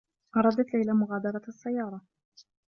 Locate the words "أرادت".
0.37-0.73